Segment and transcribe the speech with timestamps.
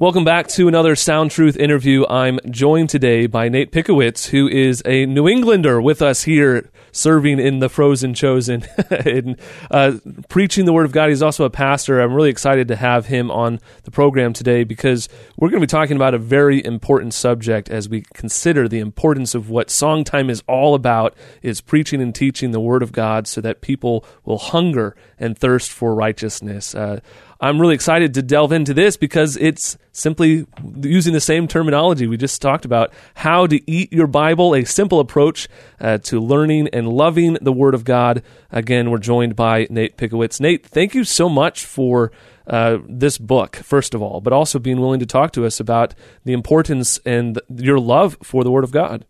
[0.00, 2.06] Welcome back to another Sound Truth interview.
[2.08, 7.38] I'm joined today by Nate Pickowicz, who is a New Englander with us here, serving
[7.38, 9.38] in the Frozen Chosen and
[9.70, 9.98] uh,
[10.30, 11.10] preaching the Word of God.
[11.10, 12.00] He's also a pastor.
[12.00, 15.70] I'm really excited to have him on the program today because we're going to be
[15.70, 20.30] talking about a very important subject as we consider the importance of what song time
[20.30, 24.38] is all about is preaching and teaching the Word of God so that people will
[24.38, 26.74] hunger and thirst for righteousness.
[26.74, 27.00] Uh,
[27.40, 30.46] I'm really excited to delve into this because it's simply
[30.82, 35.00] using the same terminology we just talked about how to eat your Bible, a simple
[35.00, 35.48] approach
[35.80, 38.22] uh, to learning and loving the Word of God.
[38.50, 40.38] Again, we're joined by Nate Pickowicz.
[40.38, 42.12] Nate, thank you so much for.
[42.46, 45.94] Uh, this book, first of all, but also being willing to talk to us about
[46.24, 49.06] the importance and your love for the Word of God.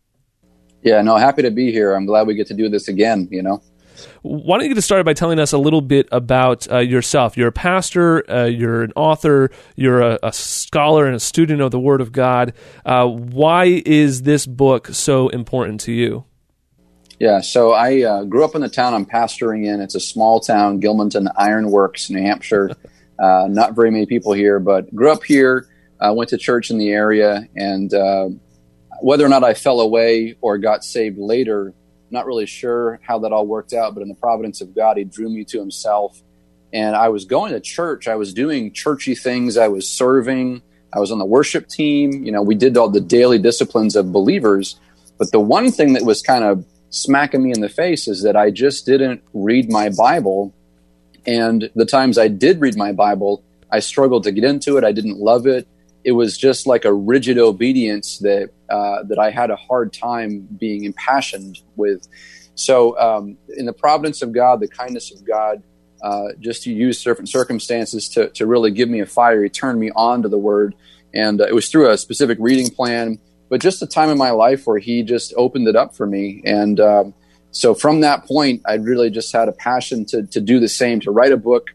[0.82, 1.94] Yeah, no, happy to be here.
[1.94, 3.62] I'm glad we get to do this again, you know.
[4.22, 7.36] Why don't you get started by telling us a little bit about uh, yourself?
[7.36, 11.70] You're a pastor, uh, you're an author, you're a, a, scholar and a student of
[11.70, 12.54] the Word of God.
[12.84, 16.24] Uh, why is this book so important to you?
[17.18, 19.80] Yeah, so I uh, grew up in the town I'm pastoring in.
[19.80, 22.70] It's a small town, Gilmanton Ironworks, New Hampshire.
[23.20, 25.68] Uh, not very many people here, but grew up here.
[26.00, 27.92] Uh, went to church in the area, and
[29.02, 31.74] whether or not I fell away or got saved later
[32.10, 35.04] not really sure how that all worked out, but in the providence of God, He
[35.04, 36.20] drew me to Himself.
[36.72, 38.06] And I was going to church.
[38.06, 39.56] I was doing churchy things.
[39.56, 40.62] I was serving.
[40.92, 42.24] I was on the worship team.
[42.24, 44.78] You know, we did all the daily disciplines of believers.
[45.18, 48.36] But the one thing that was kind of smacking me in the face is that
[48.36, 50.54] I just didn't read my Bible.
[51.26, 54.84] And the times I did read my Bible, I struggled to get into it.
[54.84, 55.66] I didn't love it
[56.04, 60.48] it was just like a rigid obedience that uh, that I had a hard time
[60.58, 62.06] being impassioned with.
[62.54, 65.62] So, um, in the providence of God, the kindness of God,
[66.02, 69.80] uh, just to use certain circumstances to, to really give me a fire, He turned
[69.80, 70.74] me on to the Word,
[71.14, 74.30] and uh, it was through a specific reading plan, but just a time in my
[74.30, 77.14] life where He just opened it up for me, and um,
[77.50, 81.00] so from that point, I really just had a passion to to do the same,
[81.00, 81.68] to write a book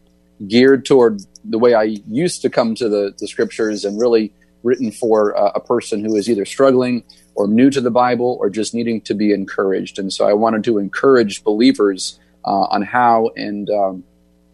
[0.48, 4.34] geared toward the way I used to come to the, the scriptures and really
[4.64, 7.04] written for uh, a person who is either struggling
[7.36, 10.00] or new to the Bible or just needing to be encouraged.
[10.00, 14.04] And so I wanted to encourage believers uh, on how and um,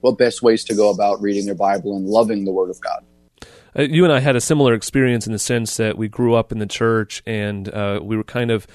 [0.02, 3.06] what best ways to go about reading their Bible and loving the Word of God.
[3.78, 6.52] Uh, you and I had a similar experience in the sense that we grew up
[6.52, 8.68] in the church and uh, we were kind of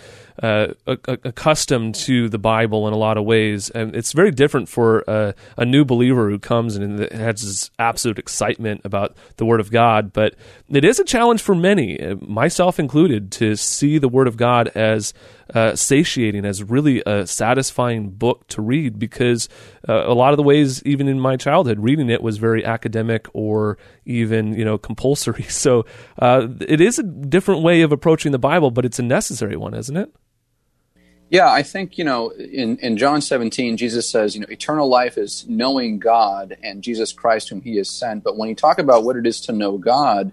[0.43, 5.03] uh, accustomed to the Bible in a lot of ways, and it's very different for
[5.09, 9.71] a, a new believer who comes and has this absolute excitement about the Word of
[9.71, 10.13] God.
[10.13, 10.35] But
[10.69, 14.69] it is a challenge for many, uh, myself included, to see the Word of God
[14.75, 15.15] as
[15.55, 19.49] uh, satiating, as really a satisfying book to read, because
[19.89, 23.27] uh, a lot of the ways, even in my childhood, reading it was very academic
[23.33, 25.45] or even you know compulsory.
[25.45, 25.87] So
[26.19, 29.75] uh, it is a different way of approaching the Bible, but it's a necessary one,
[29.75, 30.15] isn't it?
[31.29, 35.19] Yeah, I think, you know, in, in John 17, Jesus says, you know, eternal life
[35.19, 38.23] is knowing God and Jesus Christ, whom he has sent.
[38.23, 40.33] But when you talk about what it is to know God,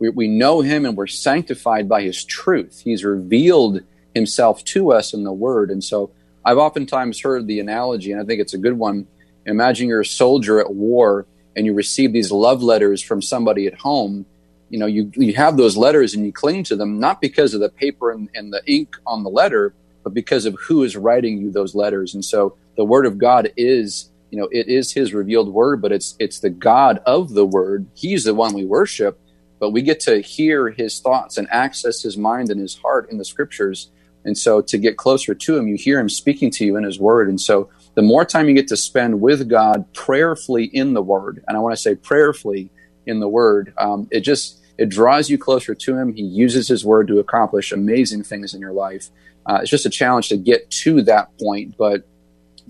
[0.00, 2.80] we, we know him and we're sanctified by his truth.
[2.82, 3.82] He's revealed
[4.14, 5.70] himself to us in the word.
[5.70, 6.10] And so
[6.44, 9.06] I've oftentimes heard the analogy, and I think it's a good one.
[9.46, 11.26] Imagine you're a soldier at war
[11.56, 14.26] and you receive these love letters from somebody at home.
[14.70, 17.60] You know, you, you have those letters and you cling to them, not because of
[17.60, 21.38] the paper and, and the ink on the letter, but because of who is writing
[21.38, 22.14] you those letters.
[22.14, 25.92] And so the word of God is, you know, it is his revealed word, but
[25.92, 27.86] it's it's the God of the word.
[27.94, 29.18] He's the one we worship,
[29.60, 33.18] but we get to hear his thoughts and access his mind and his heart in
[33.18, 33.90] the scriptures.
[34.24, 36.98] And so to get closer to him, you hear him speaking to you in his
[36.98, 37.28] word.
[37.28, 41.44] And so the more time you get to spend with God prayerfully in the word,
[41.46, 42.70] and I want to say prayerfully
[43.06, 46.12] in the word, um, it just it draws you closer to him.
[46.12, 49.10] He uses his word to accomplish amazing things in your life.
[49.46, 51.76] Uh, it's just a challenge to get to that point.
[51.76, 52.08] But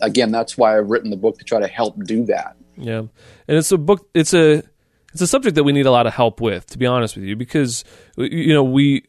[0.03, 2.57] again, that's why I've written the book to try to help do that.
[2.77, 3.11] Yeah, and
[3.47, 4.09] it's a book.
[4.13, 4.63] It's a
[5.13, 7.25] it's a subject that we need a lot of help with, to be honest with
[7.25, 7.85] you, because
[8.17, 9.05] you know we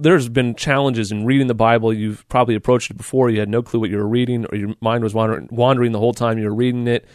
[0.00, 1.92] there's been challenges in reading the Bible.
[1.92, 3.30] You've probably approached it before.
[3.30, 5.98] You had no clue what you were reading, or your mind was wandering, wandering the
[5.98, 7.06] whole time you were reading it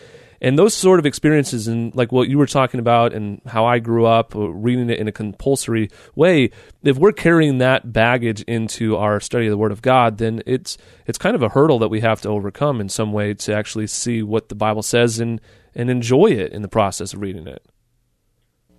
[0.41, 3.79] and those sort of experiences and like what you were talking about and how I
[3.79, 6.51] grew up uh, reading it in a compulsory way
[6.83, 10.77] if we're carrying that baggage into our study of the word of God then it's
[11.05, 13.87] it's kind of a hurdle that we have to overcome in some way to actually
[13.87, 15.41] see what the Bible says and
[15.73, 17.65] and enjoy it in the process of reading it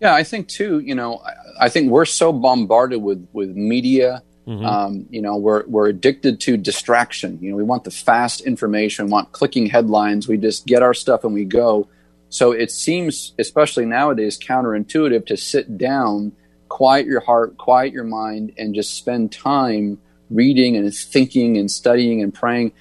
[0.01, 4.23] yeah I think too you know I, I think we're so bombarded with with media
[4.47, 4.65] Mm-hmm.
[4.65, 7.37] Um, you know, we're we're addicted to distraction.
[7.43, 10.29] You know, we want the fast information, want clicking headlines.
[10.29, 11.89] We just get our stuff and we go.
[12.29, 16.33] So it seems, especially nowadays, counterintuitive to sit down
[16.69, 19.99] quiet your heart, quiet your mind, and just spend time
[20.31, 22.73] reading and thinking and studying and praying.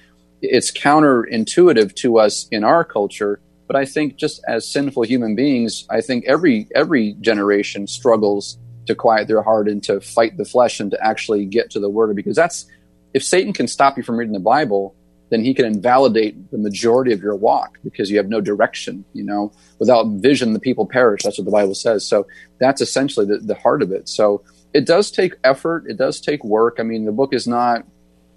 [0.42, 5.86] It's counterintuitive to us in our culture, but I think just as sinful human beings,
[5.90, 10.78] I think every every generation struggles to quiet their heart and to fight the flesh
[10.80, 12.66] and to actually get to the word because that's
[13.14, 14.94] if Satan can stop you from reading the Bible,
[15.30, 19.04] then he can invalidate the majority of your walk because you have no direction.
[19.12, 21.22] You know, without vision, the people perish.
[21.22, 22.06] That's what the Bible says.
[22.06, 22.26] So
[22.60, 24.08] that's essentially the, the heart of it.
[24.08, 25.86] So it does take effort.
[25.88, 26.76] It does take work.
[26.78, 27.84] I mean, the book is not,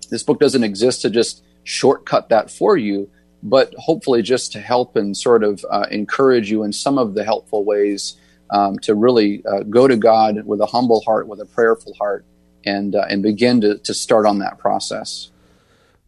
[0.09, 3.09] this book doesn't exist to just shortcut that for you,
[3.41, 7.24] but hopefully just to help and sort of uh, encourage you in some of the
[7.24, 8.18] helpful ways
[8.51, 12.25] um, to really uh, go to God with a humble heart, with a prayerful heart,
[12.65, 15.31] and uh, and begin to, to start on that process.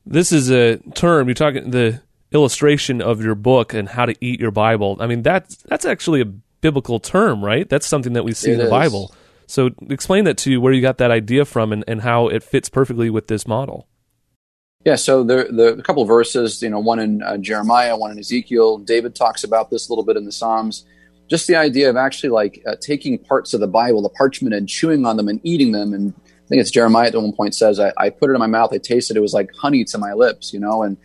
[0.05, 2.01] This is a term you're talking the
[2.31, 4.97] illustration of your book and how to eat your Bible.
[4.99, 7.67] I mean that's that's actually a biblical term, right?
[7.67, 8.69] That's something that we see It in the is.
[8.69, 9.13] Bible.
[9.47, 12.41] So explain that to you where you got that idea from and, and how it
[12.41, 13.87] fits perfectly with this model.
[14.83, 18.17] Yeah, so the the a couple verses, you know, one in uh, Jeremiah, one in
[18.17, 18.79] Ezekiel.
[18.79, 20.85] David talks about this a little bit in the Psalms.
[21.29, 24.67] Just the idea of actually like uh, taking parts of the Bible, the parchment, and
[24.67, 25.93] chewing on them and eating them.
[25.93, 28.47] And I think it's Jeremiah at one point says, I, I put it in my
[28.47, 30.81] mouth, I tasted it, it was like honey to my lips, you know.
[30.81, 30.97] And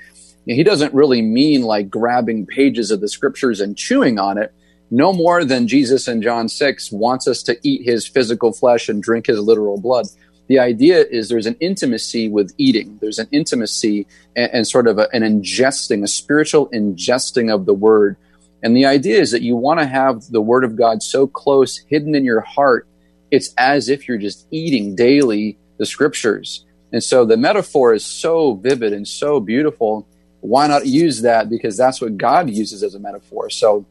[0.47, 4.39] you know, he doesn't really mean like grabbing pages of the scriptures and chewing on
[4.39, 4.55] it.
[4.91, 9.03] No more than Jesus in John 6 wants us to eat his physical flesh and
[9.03, 10.07] drink his literal blood
[10.49, 12.99] the idea is there's an intimacy with eating.
[13.01, 14.07] There's an intimacy
[14.37, 18.17] and, and sort of a, an ingesting, a spiritual ingesting of the word.
[18.63, 21.79] And the idea is that you want to have the word of God so close,
[21.79, 22.87] hidden in your heart,
[23.31, 26.65] it's as if you're just eating daily the scriptures.
[26.93, 30.07] And so the metaphor is so vivid and so beautiful.
[30.41, 31.51] Why not use that?
[31.51, 33.51] Because that's what God uses as a metaphor.
[33.51, 33.85] So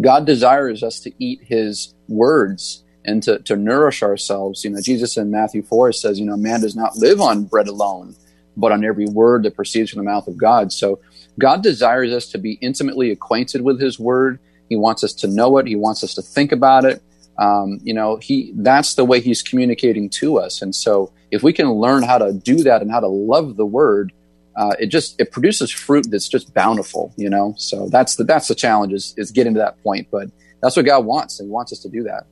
[0.00, 4.64] God desires us to eat his words and to, to nourish ourselves.
[4.64, 7.66] You know, Jesus in Matthew 4 says, you know, man does not live on bread
[7.66, 8.14] alone,
[8.56, 10.72] but on every word that proceeds from the mouth of God.
[10.72, 11.00] So
[11.38, 14.38] God desires us to be intimately acquainted with his word.
[14.68, 15.66] He wants us to know it.
[15.66, 17.02] He wants us to think about it.
[17.38, 20.60] Um, you know, he, that's the way he's communicating to us.
[20.60, 23.64] And so if we can learn how to do that and how to love the
[23.64, 24.12] word,
[24.56, 27.54] uh, it just, it produces fruit that's just bountiful, you know?
[27.56, 30.08] So that's the, that's the challenge is, is getting to that point.
[30.10, 30.28] But
[30.60, 31.38] that's what God wants.
[31.38, 32.26] And he wants us to do that.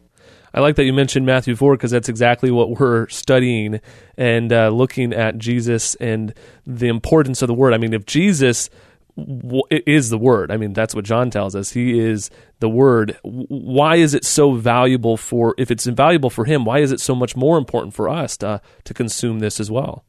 [0.56, 3.80] I like that you mentioned Matthew 4 because that's exactly what we're studying
[4.16, 6.32] and uh, looking at Jesus and
[6.66, 7.74] the importance of the word.
[7.74, 8.70] I mean, if Jesus
[9.16, 11.72] w- is the word, I mean, that's what John tells us.
[11.72, 12.30] He is
[12.60, 13.18] the word.
[13.22, 17.14] Why is it so valuable for, if it's invaluable for him, why is it so
[17.14, 20.04] much more important for us to, to consume this as well?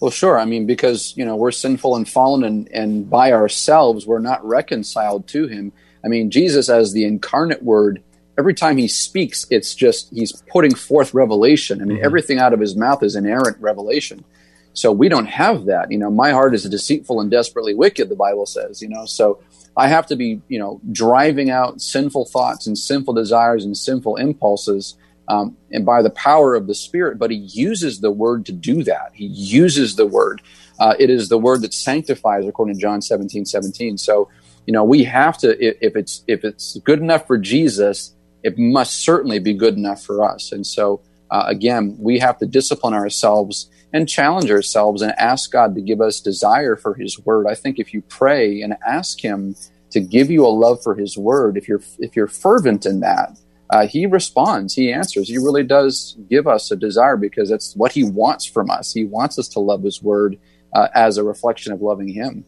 [0.00, 0.38] Well, sure.
[0.38, 4.42] I mean, because you know we're sinful and fallen, and and by ourselves we're not
[4.42, 5.72] reconciled to Him.
[6.02, 8.02] I mean, Jesus as the incarnate Word.
[8.40, 11.82] Every time he speaks, it's just he's putting forth revelation.
[11.82, 14.24] I mean, everything out of his mouth is inerrant revelation.
[14.72, 15.92] So we don't have that.
[15.92, 18.08] You know, my heart is deceitful and desperately wicked.
[18.08, 18.80] The Bible says.
[18.80, 19.42] You know, so
[19.76, 24.16] I have to be you know driving out sinful thoughts and sinful desires and sinful
[24.16, 24.96] impulses
[25.28, 27.18] um, and by the power of the Spirit.
[27.18, 29.10] But He uses the Word to do that.
[29.12, 30.40] He uses the Word.
[30.78, 33.98] Uh, it is the Word that sanctifies, according to John 17, 17.
[33.98, 34.30] So,
[34.66, 35.50] you know, we have to.
[35.62, 40.24] If it's if it's good enough for Jesus, it must certainly be good enough for
[40.24, 40.52] us.
[40.52, 45.74] And so, uh, again, we have to discipline ourselves and challenge ourselves and ask God
[45.74, 47.46] to give us desire for His Word.
[47.48, 49.56] I think if you pray and ask Him
[49.90, 53.36] to give you a love for His Word, if you're if you're fervent in that,
[53.70, 55.28] uh, he responds, he answers.
[55.28, 58.92] He really does give us a desire because it's what he wants from us.
[58.92, 60.38] He wants us to love his word
[60.74, 62.44] uh, as a reflection of loving him.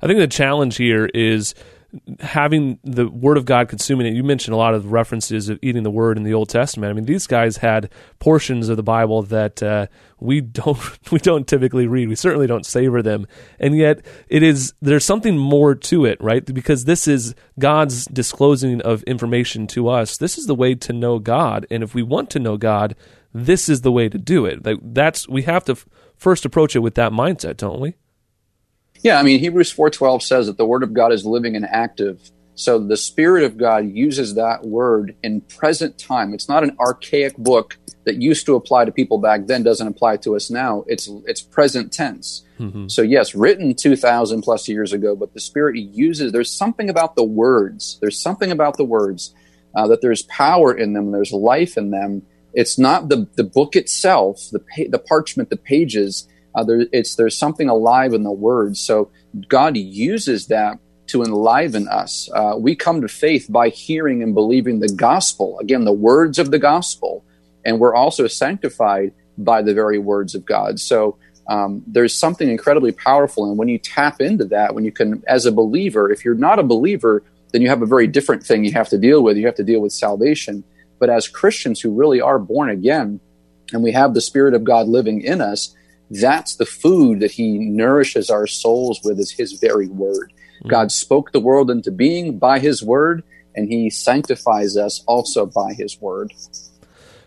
[0.00, 1.54] I think the challenge here is
[2.20, 4.14] having the word of God consuming it.
[4.14, 6.90] You mentioned a lot of references of eating the word in the Old Testament.
[6.90, 9.86] I mean, these guys had portions of the Bible that uh,
[10.20, 10.78] we don't
[11.10, 12.08] we don't typically read.
[12.08, 13.26] We certainly don't savor them,
[13.58, 16.44] and yet it is there's something more to it, right?
[16.44, 20.16] Because this is God's disclosing of information to us.
[20.16, 22.96] This is the way to know God, and if we want to know God,
[23.32, 24.60] this is the way to do it.
[24.82, 25.86] That's we have to f-
[26.16, 27.94] first approach it with that mindset, don't we?
[29.06, 32.28] Yeah, I mean Hebrews 4:12 says that the word of God is living and active.
[32.56, 36.34] So the spirit of God uses that word in present time.
[36.34, 40.16] It's not an archaic book that used to apply to people back then doesn't apply
[40.18, 40.82] to us now.
[40.88, 42.42] It's it's present tense.
[42.58, 42.88] Mm-hmm.
[42.88, 47.22] So yes, written 2000 plus years ago, but the spirit uses there's something about the
[47.22, 47.98] words.
[48.00, 49.32] There's something about the words
[49.76, 52.22] uh, that there's power in them, there's life in them.
[52.54, 57.14] It's not the the book itself, the pa- the parchment, the pages uh, there, it's
[57.14, 58.80] there's something alive in the words.
[58.80, 59.10] So
[59.48, 62.28] God uses that to enliven us.
[62.34, 65.58] Uh, we come to faith by hearing and believing the gospel.
[65.60, 67.22] Again, the words of the gospel.
[67.66, 70.80] and we're also sanctified by the very words of God.
[70.80, 75.22] So um, there's something incredibly powerful, and when you tap into that, when you can,
[75.26, 77.22] as a believer, if you're not a believer,
[77.52, 79.36] then you have a very different thing you have to deal with.
[79.36, 80.64] You have to deal with salvation.
[80.98, 83.20] But as Christians who really are born again,
[83.72, 85.74] and we have the Spirit of God living in us,
[86.10, 90.32] that's the food that He nourishes our souls with, is His very word.
[90.58, 90.68] Mm-hmm.
[90.68, 95.74] God spoke the world into being by His word, and He sanctifies us also by
[95.74, 96.32] His word.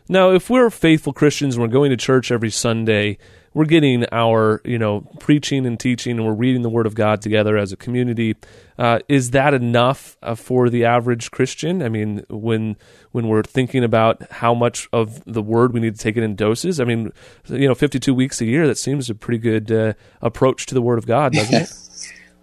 [0.08, 3.18] Now, if we're faithful Christians and we're going to church every Sunday,
[3.54, 7.22] we're getting our you know preaching and teaching and we're reading the word of god
[7.22, 8.36] together as a community.
[8.78, 11.82] Uh, is that enough uh, for the average christian?
[11.82, 12.78] I mean when
[13.12, 16.36] when we're thinking about how much of the word we need to take it in
[16.36, 17.12] doses i mean
[17.48, 20.82] you know 52 weeks a year that seems a pretty good uh, approach to the
[20.82, 21.74] word of god doesn't it?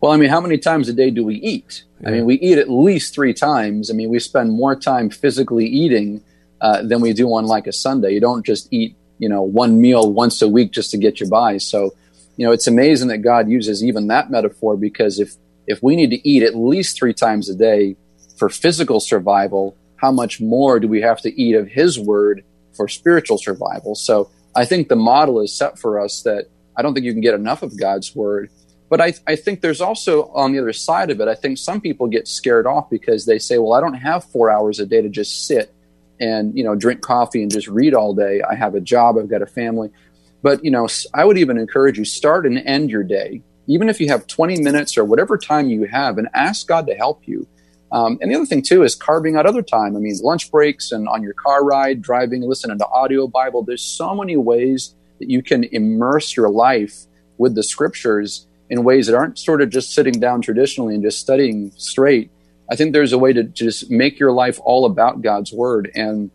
[0.03, 1.85] Well i mean how many times a day do we eat?
[2.01, 2.09] Yeah.
[2.09, 3.91] i mean we eat at least three times.
[3.91, 6.23] I mean we spend more time physically eating
[6.61, 8.13] uh, than we do on like a sunday.
[8.13, 11.29] You don't just eat you know one meal once a week just to get you
[11.29, 11.59] by.
[11.59, 11.95] So
[12.37, 15.35] you know it's amazing that god uses even that metaphor because if
[15.67, 17.97] if we need to eat at least three times a day
[18.39, 22.45] for physical survival how much more do we have to eat of his word
[22.75, 23.95] for spiritual survival?
[23.95, 26.47] So i think the model is set for us that
[26.77, 28.51] i don't think you can get enough of god's word
[28.89, 31.81] but I, I think there's also on the other side of it i think some
[31.81, 35.03] people get scared off because they say well i don't have four hours a day
[35.03, 35.75] to just sit
[36.21, 38.43] and you know drink coffee and just read all day.
[38.43, 39.91] I have a job, I've got a family.
[40.43, 44.01] But you know, I would even encourage you start and end your day, even if
[44.01, 47.47] you have 20 minutes or whatever time you have, and ask God to help you.
[47.93, 49.97] Um, and the other thing too is carving out other time.
[49.97, 53.63] I mean, lunch breaks and on your car ride, driving, listening to audio Bible.
[53.63, 57.07] There's so many ways that you can immerse your life
[57.39, 61.21] with the scriptures in ways that aren't sort of just sitting down traditionally and just
[61.21, 62.31] studying straight,
[62.71, 65.91] I think there's a way to just make your life all about God's word.
[65.95, 66.31] And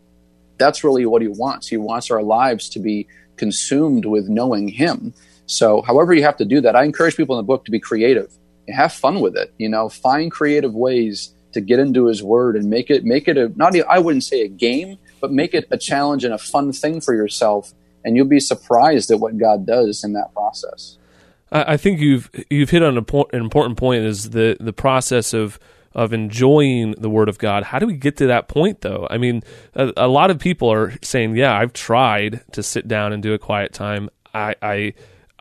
[0.58, 1.68] that's really what he wants.
[1.68, 5.14] He wants our lives to be consumed with knowing him.
[5.46, 7.80] So, however you have to do that, I encourage people in the book to be
[7.80, 8.32] creative.
[8.68, 9.52] Have fun with it.
[9.58, 13.36] You know, find creative ways to get into his word and make it make it
[13.36, 16.72] a not I wouldn't say a game, but make it a challenge and a fun
[16.72, 17.74] thing for yourself.
[18.04, 20.96] And you'll be surprised at what God does in that process.
[21.50, 25.58] I think you've you've hit on an important point is the the process of
[25.94, 27.64] of enjoying the Word of God.
[27.64, 29.06] How do we get to that point, though?
[29.10, 29.42] I mean,
[29.74, 33.34] a, a lot of people are saying, "Yeah, I've tried to sit down and do
[33.34, 34.10] a quiet time.
[34.34, 34.94] I, I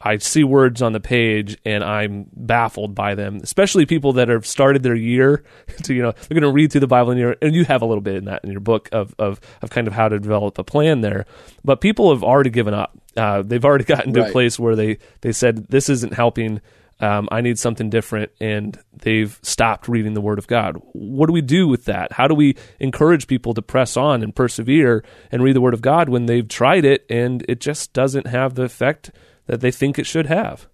[0.04, 4.46] I see words on the page and I'm baffled by them, especially people that have
[4.46, 5.44] started their year
[5.84, 7.82] to, you know, they're going to read through the Bible in your, and you have
[7.82, 10.20] a little bit in that in your book of, of, of kind of how to
[10.20, 11.26] develop a plan there.
[11.64, 12.98] But people have already given up.
[13.16, 14.30] Uh, they've already gotten to right.
[14.30, 16.62] a place where they, they said, this isn't helping
[17.02, 20.78] um, I need something different, and they've stopped reading the Word of God.
[20.94, 22.12] What do we do with that?
[22.12, 25.82] How do we encourage people to press on and persevere and read the Word of
[25.82, 29.12] God when they've tried it and it just doesn't have the effect
[29.48, 30.68] that they think it should have?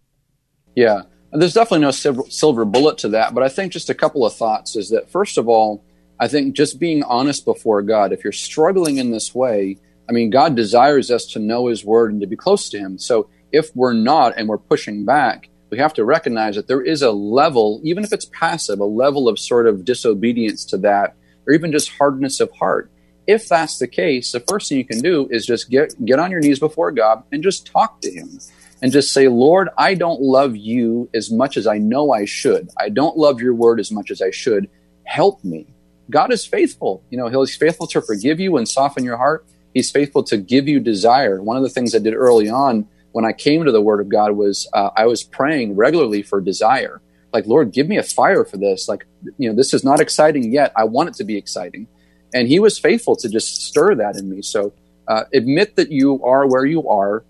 [0.76, 4.36] Yeah, there's definitely no silver bullet to that, but I think just a couple of
[4.36, 5.84] thoughts is that, first of all,
[6.20, 9.78] I think just being honest before God, if you're struggling in this way,
[10.10, 12.98] I mean, God desires us to know His Word and to be close to Him.
[12.98, 17.02] So if we're not and we're pushing back, we have to recognize that there is
[17.02, 21.54] a level, even if it's passive, a level of sort of disobedience to that, or
[21.54, 22.90] even just hardness of heart.
[23.26, 26.32] If that's the case, the first thing you can do is just get get on
[26.32, 28.40] your knees before God and just talk to Him,
[28.82, 32.70] and just say, "Lord, I don't love you as much as I know I should.
[32.78, 34.70] I don't love Your Word as much as I should.
[35.04, 35.68] Help me."
[36.10, 37.04] God is faithful.
[37.10, 39.46] You know, He's faithful to forgive you and soften your heart.
[39.74, 41.42] He's faithful to give you desire.
[41.42, 44.10] One of the things I did early on when I came to the Word of
[44.10, 47.02] God was uh, I was praying regularly for desire.
[47.34, 48.88] Like, Lord, give me a fire for this.
[48.88, 49.08] Like,
[49.40, 50.72] you know, this is not exciting yet.
[50.76, 51.88] I want it to be exciting.
[52.36, 54.44] And He was faithful to just stir that in me.
[54.44, 54.72] So
[55.08, 57.24] uh, admit that you are where you are.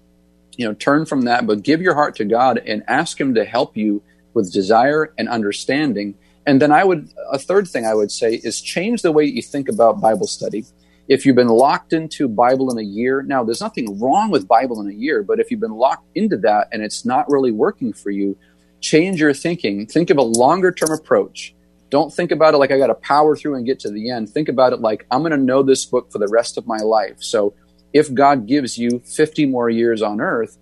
[0.58, 3.46] You know, turn from that, but give your heart to God and ask Him to
[3.46, 4.04] help you
[4.34, 6.16] with desire and understanding.
[6.46, 9.42] And then I would, a third thing I would say is change the way you
[9.42, 10.66] think about Bible study
[11.08, 14.82] if you've been locked into Bible in a year, now there's nothing wrong with Bible
[14.82, 17.94] in a year, but if you've been locked into that and it's not really working
[17.94, 18.38] for you,
[18.82, 19.86] change your thinking.
[19.86, 21.56] Think of a longer term approach.
[21.90, 24.30] Don't think about it like I got to power through and get to the end.
[24.30, 26.80] Think about it like I'm going to know this book for the rest of my
[26.80, 27.24] life.
[27.24, 27.54] So
[27.94, 30.58] if God gives you 50 more years on earth,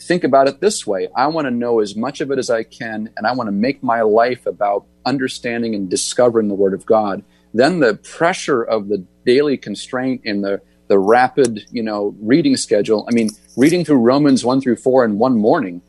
[0.00, 2.64] think about it this way I want to know as much of it as I
[2.64, 6.84] can, and I want to make my life about understanding and discovering the Word of
[6.84, 7.22] God.
[7.54, 13.04] Then the pressure of the daily constraint and the the rapid, you know, reading schedule.
[13.10, 15.82] I mean, reading through Romans 1 through 4 in one morning.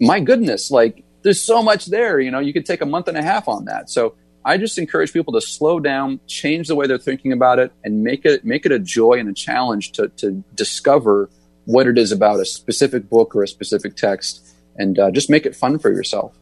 [0.00, 3.16] My goodness, like there's so much there, you know, you could take a month and
[3.16, 3.90] a half on that.
[3.90, 7.72] So I just encourage people to slow down, change the way they're thinking about it,
[7.82, 11.30] and make it make it a joy and a challenge to to discover
[11.64, 15.46] what it is about a specific book or a specific text, and uh, just make
[15.46, 16.36] it fun for yourself.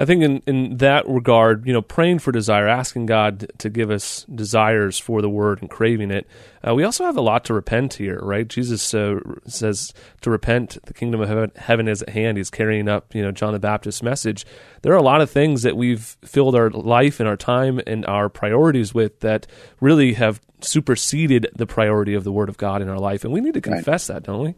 [0.00, 3.90] I think in, in that regard, you know, praying for desire, asking God to give
[3.90, 6.26] us desires for the word and craving it.
[6.66, 8.48] Uh, we also have a lot to repent here, right?
[8.48, 9.92] Jesus uh, says
[10.22, 12.38] to repent, the kingdom of heaven, heaven is at hand.
[12.38, 14.46] He's carrying up, you know, John the Baptist's message.
[14.80, 18.06] There are a lot of things that we've filled our life and our time and
[18.06, 19.46] our priorities with that
[19.80, 23.22] really have superseded the priority of the word of God in our life.
[23.22, 24.14] And we need to confess right.
[24.14, 24.54] that, don't we?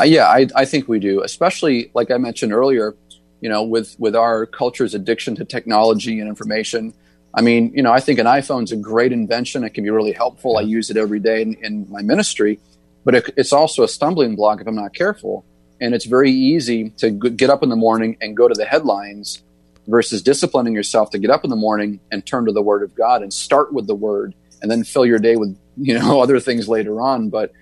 [0.00, 2.94] Uh, yeah, I, I think we do, especially like I mentioned earlier
[3.40, 6.94] you know, with with our culture's addiction to technology and information.
[7.34, 9.62] I mean, you know, I think an iPhone's a great invention.
[9.64, 10.58] It can be really helpful.
[10.58, 12.58] I use it every day in, in my ministry,
[13.04, 15.44] but it, it's also a stumbling block if I'm not careful.
[15.80, 18.64] And it's very easy to g- get up in the morning and go to the
[18.64, 19.42] headlines
[19.86, 22.94] versus disciplining yourself to get up in the morning and turn to the Word of
[22.94, 26.40] God and start with the Word and then fill your day with you know other
[26.40, 27.30] things later on.
[27.30, 27.52] But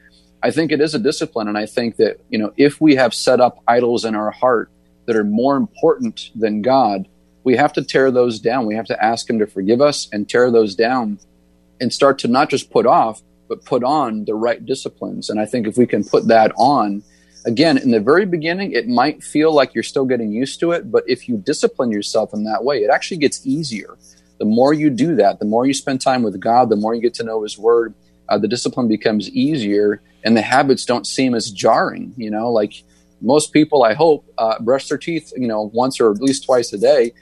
[0.42, 3.14] I think it is a discipline, and I think that you know if we have
[3.14, 4.70] set up idols in our heart
[5.08, 7.08] that are more important than God,
[7.42, 8.66] we have to tear those down.
[8.66, 11.18] We have to ask Him to forgive us and tear those down
[11.80, 15.30] and start to not just put off, but put on the right disciplines.
[15.30, 17.02] And I think if we can put that on,
[17.46, 20.92] again, in the very beginning, it might feel like you're still getting used to it,
[20.92, 23.96] but if you discipline yourself in that way, it actually gets easier.
[24.38, 27.00] The more you do that, the more you spend time with God, the more you
[27.00, 27.94] get to know His Word,
[28.28, 32.12] uh, the discipline becomes easier and the habits don't seem as jarring.
[32.18, 32.82] You know, like
[33.20, 36.72] most people, I hope, uh, brush their teeth, you know, once or at least twice
[36.72, 37.12] a day.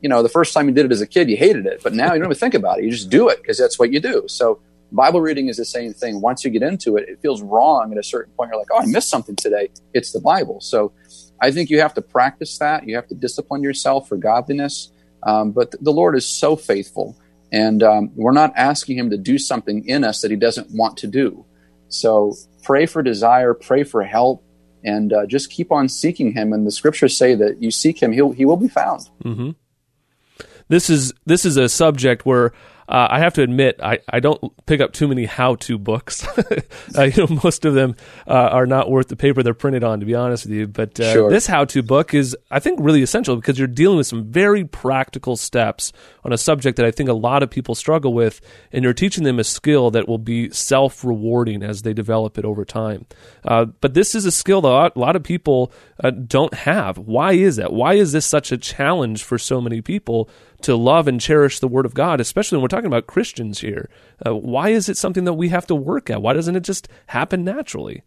[0.00, 1.92] You know, the first time you did it as a kid, you hated it, but
[1.92, 2.84] now you don't even think about it.
[2.84, 4.24] You just do it because that's what you do.
[4.28, 4.60] So
[4.92, 6.20] Bible reading is the same thing.
[6.20, 8.50] Once you get into it, it feels wrong at a certain point.
[8.50, 9.68] You're like, oh, I missed something today.
[9.92, 10.60] It's the Bible.
[10.60, 10.92] So
[11.40, 12.88] I think you have to practice that.
[12.88, 14.92] You have to discipline yourself for godliness.
[15.24, 17.16] Um, but the Lord is so faithful.
[17.52, 20.96] And um, we're not asking Him to do something in us that He doesn't want
[20.98, 21.44] to do.
[21.88, 24.44] So pray for desire, pray for help,
[24.88, 26.52] and uh, just keep on seeking him.
[26.52, 29.08] And the scriptures say that you seek him, he'll, he will be found.
[29.24, 29.50] Mm-hmm.
[30.68, 32.52] This is this is a subject where
[32.88, 36.26] uh, I have to admit, I, I don't pick up too many how to books.
[36.96, 37.94] uh, you know, most of them
[38.26, 40.66] uh, are not worth the paper they're printed on, to be honest with you.
[40.66, 41.30] But uh, sure.
[41.30, 44.64] this how to book is, I think, really essential because you're dealing with some very
[44.64, 45.92] practical steps
[46.24, 48.40] on a subject that I think a lot of people struggle with,
[48.72, 52.46] and you're teaching them a skill that will be self rewarding as they develop it
[52.46, 53.04] over time.
[53.44, 55.70] Uh, but this is a skill that a lot of people
[56.02, 56.96] uh, don't have.
[56.96, 57.70] Why is that?
[57.70, 60.30] Why is this such a challenge for so many people?
[60.62, 63.88] To love and cherish the Word of God, especially when we're talking about Christians here.
[64.24, 66.22] Uh, why is it something that we have to work at?
[66.22, 68.02] Why doesn't it just happen naturally?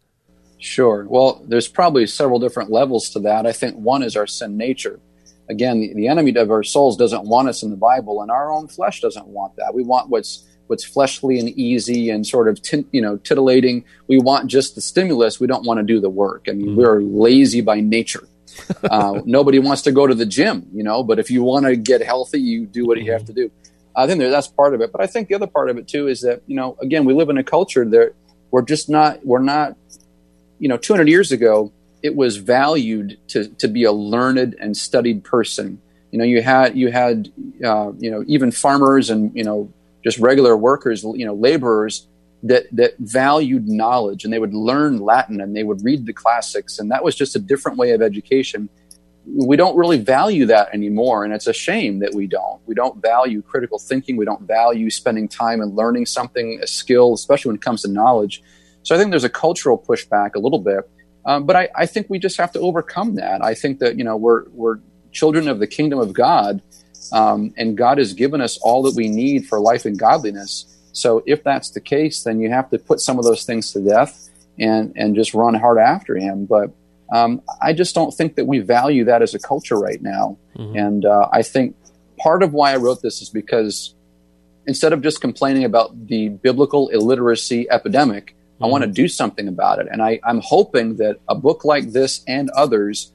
[0.57, 1.07] Sure.
[1.09, 3.45] Well, there's probably several different levels to that.
[3.45, 4.99] I think one is our sin nature.
[5.49, 8.51] Again, the, the enemy of our souls doesn't want us in the Bible, and our
[8.51, 9.73] own flesh doesn't want that.
[9.73, 13.83] We want what's what's fleshly and easy and sort of t- you know titillating.
[14.07, 15.39] We want just the stimulus.
[15.39, 16.45] We don't want to do the work.
[16.47, 16.77] I mean, mm-hmm.
[16.77, 18.27] we're lazy by nature
[18.89, 21.75] uh, nobody wants to go to the gym, you know, but if you want to
[21.75, 23.51] get healthy, you do what you have to do.
[23.95, 24.91] I think that's part of it.
[24.91, 27.13] But I think the other part of it too is that, you know, again, we
[27.13, 28.13] live in a culture that
[28.49, 29.75] we're just not, we're not,
[30.59, 35.23] you know, 200 years ago, it was valued to, to be a learned and studied
[35.23, 35.81] person.
[36.11, 37.31] You know, you had, you had,
[37.63, 39.71] uh, you know, even farmers and, you know,
[40.03, 42.07] just regular workers, you know, laborers
[42.43, 46.79] that that valued knowledge and they would learn Latin and they would read the classics
[46.79, 48.69] and that was just a different way of education.
[49.27, 52.59] We don't really value that anymore and it's a shame that we don't.
[52.65, 57.13] We don't value critical thinking, we don't value spending time and learning something, a skill,
[57.13, 58.41] especially when it comes to knowledge.
[58.83, 60.89] So I think there's a cultural pushback a little bit.
[61.25, 63.43] Um, but I, I think we just have to overcome that.
[63.43, 64.79] I think that, you know, we're we're
[65.11, 66.61] children of the kingdom of God.
[67.11, 70.65] Um, and God has given us all that we need for life and godliness.
[70.93, 73.79] So if that's the case, then you have to put some of those things to
[73.79, 76.45] death and and just run hard after him.
[76.45, 76.71] But
[77.11, 80.37] um, I just don't think that we value that as a culture right now.
[80.57, 80.77] Mm-hmm.
[80.77, 81.75] And uh, I think
[82.17, 83.93] part of why I wrote this is because
[84.65, 88.63] instead of just complaining about the biblical illiteracy epidemic, mm-hmm.
[88.63, 89.87] I want to do something about it.
[89.91, 93.11] And I, I'm hoping that a book like this and others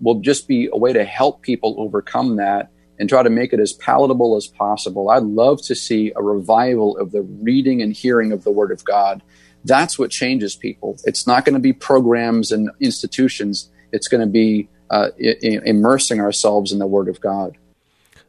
[0.00, 3.60] will just be a way to help people overcome that and try to make it
[3.60, 5.10] as palatable as possible.
[5.10, 8.84] I'd love to see a revival of the reading and hearing of the Word of
[8.84, 9.22] God.
[9.64, 10.98] That's what changes people.
[11.04, 13.70] It's not going to be programs and institutions.
[13.92, 17.56] It's going to be uh, I- immersing ourselves in the Word of God.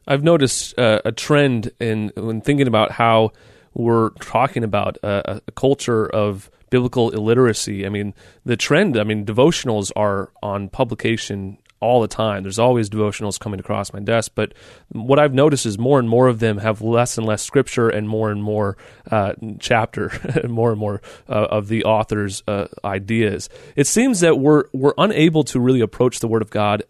[0.08, 3.32] I've noticed uh, a trend in when thinking about how
[3.74, 7.86] we're talking about a, a culture of biblical illiteracy.
[7.86, 8.98] I mean, the trend.
[8.98, 12.44] I mean, devotionals are on publication all the time.
[12.44, 14.54] There's always devotionals coming across my desk, but
[14.92, 18.08] what I've noticed is more and more of them have less and less scripture and
[18.08, 18.78] more and more
[19.10, 20.12] uh, chapter,
[20.50, 23.50] more and more uh, of the author's uh, ideas.
[23.76, 26.84] It seems that we're we're unable to really approach the Word of God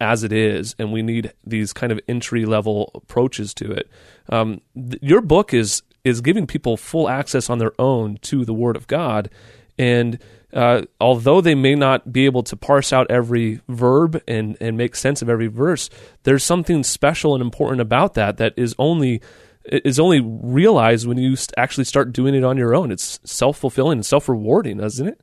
[0.00, 3.88] as it is, and we need these kind of entry level approaches to it.
[4.28, 8.52] Um, th- your book is is giving people full access on their own to the
[8.52, 9.30] Word of God,
[9.78, 10.18] and
[10.54, 14.94] uh, although they may not be able to parse out every verb and and make
[14.94, 15.90] sense of every verse,
[16.22, 19.20] there's something special and important about that that is only
[19.64, 22.92] is only realized when you actually start doing it on your own.
[22.92, 25.20] It's self fulfilling and self rewarding, isn't it?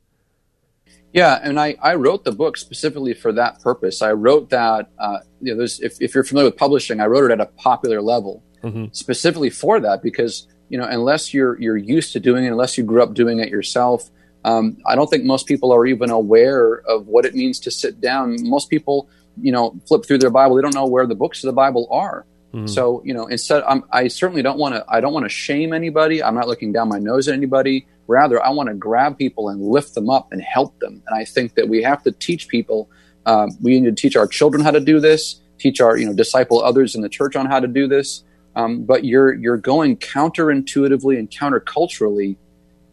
[1.12, 4.00] Yeah, and I, I wrote the book specifically for that purpose.
[4.00, 7.34] I wrote that, uh, you know, if, if you're familiar with publishing, I wrote it
[7.34, 8.86] at a popular level mm-hmm.
[8.92, 12.84] specifically for that because, you know, unless you're, you're used to doing it, unless you
[12.84, 14.10] grew up doing it yourself,
[14.44, 18.00] um, I don't think most people are even aware of what it means to sit
[18.00, 18.36] down.
[18.40, 19.08] Most people,
[19.40, 20.56] you know, flip through their Bible.
[20.56, 22.26] They don't know where the books of the Bible are.
[22.52, 22.66] Mm-hmm.
[22.66, 25.72] So, you know, instead, I'm, I certainly don't want to, I don't want to shame
[25.72, 26.22] anybody.
[26.22, 27.86] I'm not looking down my nose at anybody.
[28.08, 31.02] Rather, I want to grab people and lift them up and help them.
[31.06, 32.90] And I think that we have to teach people.
[33.24, 35.40] Uh, we need to teach our children how to do this.
[35.58, 38.24] Teach our, you know, disciple others in the church on how to do this.
[38.54, 42.36] Um, but you're you're going counterintuitively and counterculturally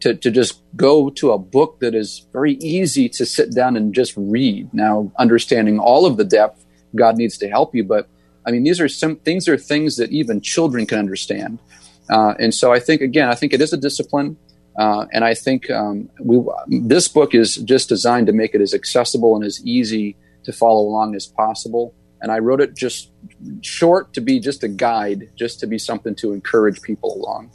[0.00, 3.94] to to just go to a book that is very easy to sit down and
[3.94, 4.72] just read.
[4.72, 7.84] Now, understanding all of the depth, God needs to help you.
[7.84, 8.08] But
[8.46, 11.58] I mean, these are some things are things that even children can understand.
[12.08, 14.36] Uh, and so I think again, I think it is a discipline.
[14.78, 18.72] Uh, and I think um, we, this book is just designed to make it as
[18.72, 21.92] accessible and as easy to follow along as possible.
[22.22, 23.10] And I wrote it just
[23.62, 27.50] short to be just a guide, just to be something to encourage people along.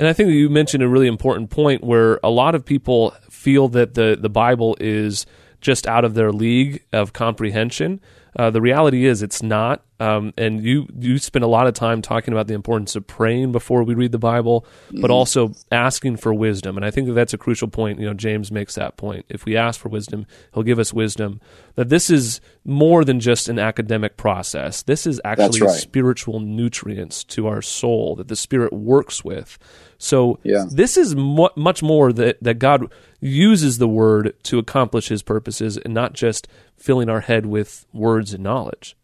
[0.00, 3.68] And I think you mentioned a really important point where a lot of people feel
[3.68, 5.26] that the, the Bible is
[5.60, 8.00] just out of their league of comprehension.
[8.34, 9.84] Uh, the reality is it's not.
[10.00, 13.52] Um, and you you spend a lot of time talking about the importance of praying
[13.52, 15.10] before we read the Bible, but mm-hmm.
[15.12, 16.78] also asking for wisdom.
[16.78, 18.00] And I think that that's a crucial point.
[18.00, 19.26] You know, James makes that point.
[19.28, 21.38] If we ask for wisdom, he'll give us wisdom.
[21.74, 24.82] That this is more than just an academic process.
[24.82, 25.70] This is actually right.
[25.70, 29.58] spiritual nutrients to our soul that the Spirit works with.
[29.98, 30.64] So yeah.
[30.70, 35.76] this is mu- much more that that God uses the Word to accomplish His purposes,
[35.76, 38.96] and not just filling our head with words and knowledge.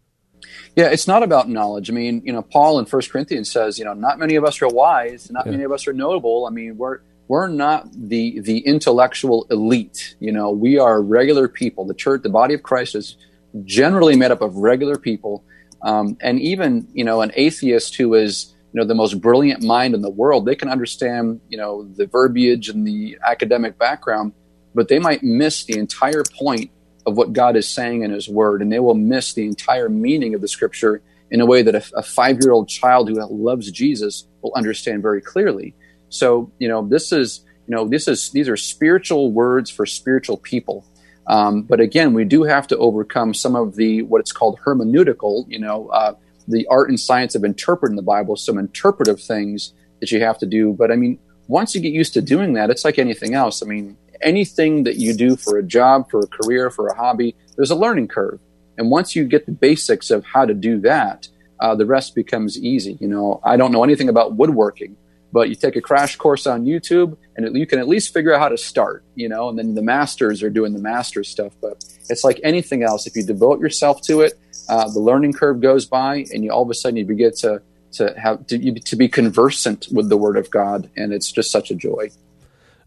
[0.75, 1.90] Yeah, it's not about knowledge.
[1.90, 4.61] I mean, you know, Paul in First Corinthians says, you know, not many of us
[4.61, 5.53] are wise, not yeah.
[5.53, 6.47] many of us are notable.
[6.47, 10.16] I mean, we're we're not the the intellectual elite.
[10.21, 11.85] You know, we are regular people.
[11.85, 13.16] The church, the body of Christ, is
[13.64, 15.45] generally made up of regular people.
[15.83, 19.95] Um, and even you know, an atheist who is you know the most brilliant mind
[19.95, 24.33] in the world, they can understand you know the verbiage and the academic background,
[24.75, 26.71] but they might miss the entire point
[27.07, 30.35] of what God is saying in His Word, and they will miss the entire meaning
[30.35, 33.71] of the Scripture in a way that a, a five year old child who loves
[33.71, 35.75] Jesus will understand very clearly.
[36.09, 40.37] So, you know, this is, you know, this is, these are spiritual words for spiritual
[40.37, 40.85] people.
[41.27, 45.45] Um, but again, we do have to overcome some of the, what it's called hermeneutical,
[45.49, 46.14] you know, uh,
[46.47, 50.47] the art and science of interpreting the Bible, some interpretive things that you have to
[50.47, 50.73] do.
[50.73, 53.62] But I mean, once you get used to doing that, it's like anything else.
[53.62, 57.35] I mean, anything that you do for a job, for a career, for a hobby,
[57.57, 58.38] there's a learning curve.
[58.79, 61.29] And once you get the basics of how to do that,
[61.61, 62.98] uh, the rest becomes easy.
[63.00, 64.96] You know, I don't know anything about woodworking,
[65.33, 68.35] but you take a crash course on YouTube and it, you can at least figure
[68.35, 71.52] out how to start, you know, and then the masters are doing the master stuff.
[71.61, 73.07] But it's like anything else.
[73.07, 76.62] If you devote yourself to it, uh, the learning curve goes by and you all
[76.62, 80.37] of a sudden you begin to, to have to, to be conversant with the word
[80.37, 80.90] of God.
[80.96, 82.11] And it's just such a joy.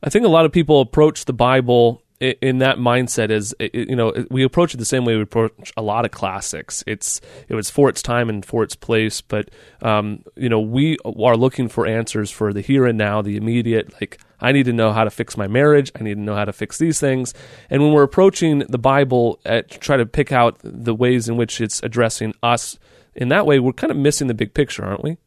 [0.02, 4.14] I think a lot of people approach the Bible in that mindset is you know
[4.30, 6.84] we approach it the same way we approach a lot of classics.
[6.86, 9.50] It's it was for its time and for its place but
[9.82, 13.94] um, you know we are looking for answers for the here and now the immediate
[13.94, 15.92] like i need to know how to fix my marriage.
[15.98, 17.34] I need to know how to fix these things.
[17.70, 21.62] And when we're approaching the bible at try to pick out the ways in which
[21.62, 22.78] it's addressing us
[23.16, 25.18] in that way we're kind of missing the big picture aren't we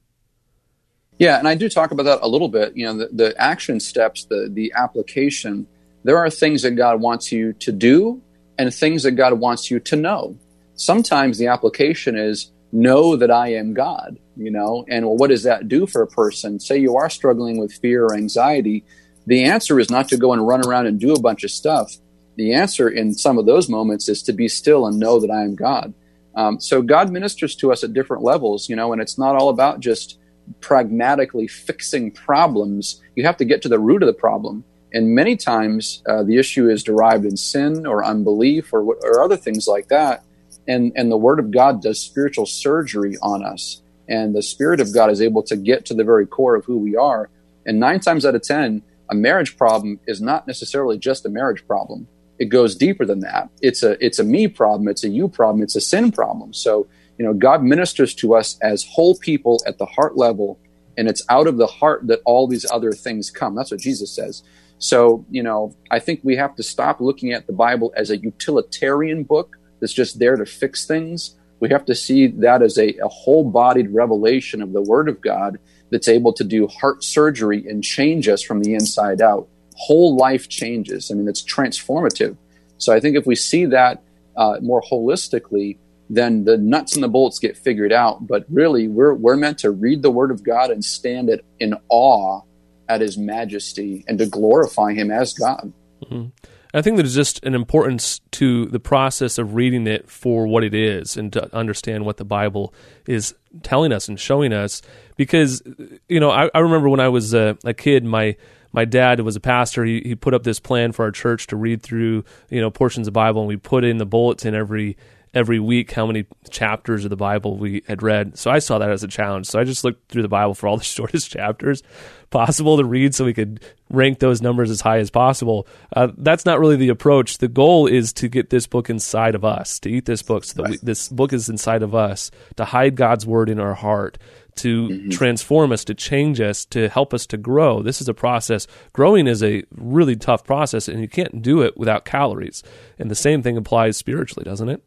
[1.22, 2.76] yeah, and I do talk about that a little bit.
[2.76, 5.68] You know, the, the action steps, the the application.
[6.02, 8.20] There are things that God wants you to do,
[8.58, 10.36] and things that God wants you to know.
[10.74, 14.18] Sometimes the application is know that I am God.
[14.36, 16.58] You know, and well, what does that do for a person?
[16.58, 18.82] Say you are struggling with fear or anxiety.
[19.24, 21.98] The answer is not to go and run around and do a bunch of stuff.
[22.34, 25.42] The answer in some of those moments is to be still and know that I
[25.44, 25.94] am God.
[26.34, 29.50] Um, so God ministers to us at different levels, you know, and it's not all
[29.50, 30.18] about just
[30.60, 34.64] pragmatically fixing problems, you have to get to the root of the problem.
[34.92, 39.36] And many times uh, the issue is derived in sin or unbelief or, or other
[39.36, 40.24] things like that.
[40.66, 44.92] and and the Word of God does spiritual surgery on us, and the Spirit of
[44.94, 47.30] God is able to get to the very core of who we are.
[47.66, 51.66] And nine times out of ten, a marriage problem is not necessarily just a marriage
[51.66, 52.08] problem.
[52.38, 53.50] It goes deeper than that.
[53.60, 54.88] It's a it's a me problem.
[54.88, 55.62] It's a you problem.
[55.62, 56.52] It's a sin problem.
[56.52, 56.86] So
[57.22, 60.58] you know, God ministers to us as whole people at the heart level,
[60.98, 63.54] and it's out of the heart that all these other things come.
[63.54, 64.42] That's what Jesus says.
[64.78, 68.16] So, you know, I think we have to stop looking at the Bible as a
[68.16, 71.36] utilitarian book that's just there to fix things.
[71.60, 75.20] We have to see that as a, a whole bodied revelation of the Word of
[75.20, 75.60] God
[75.92, 79.46] that's able to do heart surgery and change us from the inside out.
[79.76, 81.08] Whole life changes.
[81.12, 82.36] I mean, it's transformative.
[82.78, 84.02] So I think if we see that
[84.36, 85.78] uh, more holistically,
[86.10, 88.26] then the nuts and the bolts get figured out.
[88.26, 91.74] But really, we're, we're meant to read the Word of God and stand it in
[91.88, 92.42] awe
[92.88, 95.72] at his majesty and to glorify him as God.
[96.04, 96.28] Mm-hmm.
[96.74, 100.74] I think there's just an importance to the process of reading it for what it
[100.74, 102.72] is and to understand what the Bible
[103.06, 104.80] is telling us and showing us.
[105.16, 105.62] Because,
[106.08, 108.36] you know, I, I remember when I was a, a, kid, my
[108.72, 109.84] my dad was a pastor.
[109.84, 113.06] He, he put up this plan for our church to read through, you know, portions
[113.06, 114.96] of the Bible, and we put in the bulletin every
[115.34, 118.36] every week how many chapters of the Bible we had read.
[118.36, 119.46] So I saw that as a challenge.
[119.46, 121.82] So I just looked through the Bible for all the shortest chapters
[122.30, 125.66] possible to read so we could rank those numbers as high as possible.
[125.94, 127.38] Uh, that's not really the approach.
[127.38, 130.62] The goal is to get this book inside of us, to eat this book so
[130.62, 134.18] that we, this book is inside of us, to hide God's word in our heart,
[134.56, 135.10] to mm-hmm.
[135.10, 137.82] transform us, to change us, to help us to grow.
[137.82, 138.66] This is a process.
[138.92, 142.62] Growing is a really tough process, and you can't do it without calories.
[142.98, 144.82] And the same thing applies spiritually, doesn't it?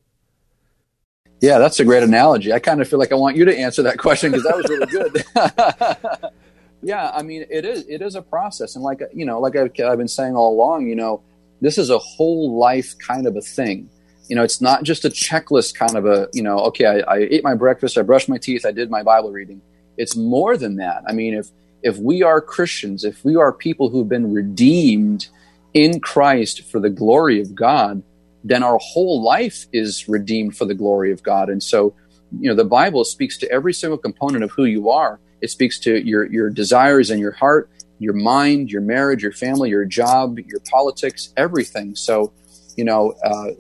[1.42, 2.54] Yeah, that's a great analogy.
[2.54, 4.70] I kind of feel like I want you to answer that question because that was
[4.70, 4.86] really
[6.22, 6.32] good.
[6.82, 9.72] yeah, I mean, it is it is a process, and like you know, like I've,
[9.86, 11.22] I've been saying all along, you know,
[11.62, 13.90] this is a whole life kind of a thing.
[14.28, 17.18] You know, it's not just a checklist kind of a you know, okay, I, I
[17.30, 19.62] ate my breakfast, I brushed my teeth, I did my Bible reading.
[19.98, 21.04] It's more than that.
[21.08, 21.50] I mean, if
[21.84, 25.28] if we are Christians, if we are people who've been redeemed
[25.74, 28.02] in Christ for the glory of God,
[28.46, 31.50] then our whole life is redeemed for the glory of God.
[31.50, 31.96] And so,
[32.40, 35.20] you know, the Bible speaks to every single component of who you are.
[35.42, 39.70] It speaks to your your desires and your heart, your mind, your marriage, your family,
[39.70, 41.96] your job, your politics, everything.
[41.96, 42.34] So,
[42.78, 43.52] you know, uh,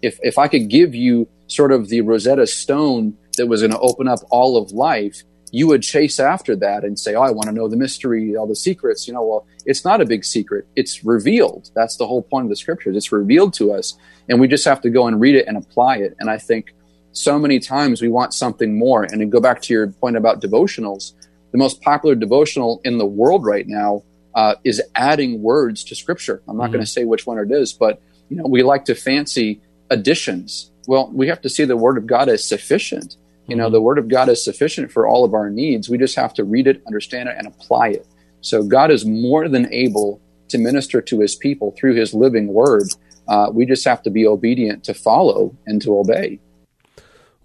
[0.00, 3.78] if if I could give you sort of the Rosetta Stone that was going to
[3.80, 5.22] open up all of life,
[5.52, 8.46] you would chase after that and say, "Oh, I want to know the mystery, all
[8.46, 11.70] the secrets." You know, well, it's not a big secret; it's revealed.
[11.74, 12.96] That's the whole point of the scriptures.
[12.96, 13.96] It's revealed to us,
[14.28, 16.16] and we just have to go and read it and apply it.
[16.20, 16.74] And I think
[17.12, 19.02] so many times we want something more.
[19.02, 21.12] And to go back to your point about devotionals,
[21.52, 24.02] the most popular devotional in the world right now
[24.34, 26.42] uh, is adding words to Scripture.
[26.48, 26.74] I'm not mm-hmm.
[26.74, 29.60] going to say which one it is, but you know, we like to fancy
[29.90, 30.70] additions.
[30.86, 33.16] Well, we have to see the Word of God as sufficient
[33.50, 35.88] you know, the Word of God is sufficient for all of our needs.
[35.90, 38.06] We just have to read it, understand it, and apply it.
[38.40, 42.84] So God is more than able to minister to His people through His living Word.
[43.28, 46.40] Uh, we just have to be obedient to follow and to obey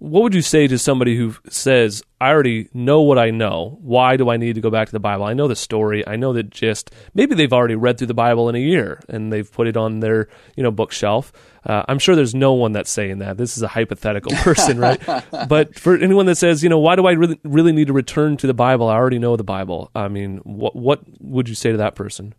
[0.06, 3.80] what would you say to somebody who says, I already know what I know.
[3.82, 5.26] Why do I need to go back to the Bible?
[5.26, 6.08] I know the story.
[6.08, 9.34] I know that just maybe they've already read through the Bible in a year and
[9.34, 11.34] they've put it on their you know bookshelf.
[11.66, 13.38] Uh, I'm sure there's no one that's saying that.
[13.38, 15.02] This is a hypothetical person, right?
[15.50, 18.38] but for anyone that says, you know, why do I really, really need to return
[18.38, 18.88] to the Bible?
[18.88, 19.90] I already know the Bible.
[19.96, 22.36] I mean, what what would you say to that person?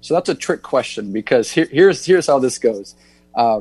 [0.00, 2.96] So that's a trick question because here, here's here's how this goes.
[3.32, 3.60] Uh,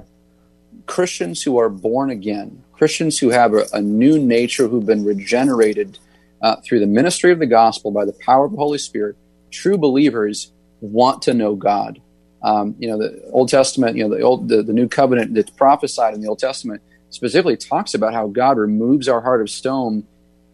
[0.88, 5.98] Christians who are born again, Christians who have a, a new nature, who've been regenerated
[6.42, 9.16] uh, through the ministry of the gospel by the power of the Holy Spirit,
[9.52, 12.02] true believers want to know God.
[12.44, 15.50] Um, you know, the Old Testament, you know, the old, the, the New Covenant that's
[15.50, 20.06] prophesied in the Old Testament specifically talks about how God removes our heart of stone